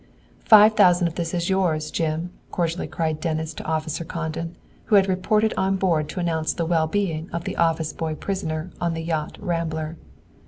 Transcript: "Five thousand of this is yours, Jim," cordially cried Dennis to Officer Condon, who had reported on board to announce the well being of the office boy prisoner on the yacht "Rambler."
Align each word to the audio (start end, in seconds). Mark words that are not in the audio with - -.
"Five 0.45 0.73
thousand 0.75 1.07
of 1.07 1.13
this 1.13 1.31
is 1.31 1.47
yours, 1.51 1.91
Jim," 1.91 2.31
cordially 2.49 2.87
cried 2.87 3.19
Dennis 3.19 3.53
to 3.53 3.63
Officer 3.65 4.03
Condon, 4.03 4.55
who 4.85 4.95
had 4.95 5.07
reported 5.07 5.53
on 5.55 5.75
board 5.77 6.09
to 6.09 6.19
announce 6.19 6.53
the 6.53 6.65
well 6.65 6.87
being 6.87 7.29
of 7.31 7.43
the 7.43 7.55
office 7.55 7.93
boy 7.93 8.15
prisoner 8.15 8.71
on 8.81 8.95
the 8.95 9.03
yacht 9.03 9.37
"Rambler." 9.39 9.97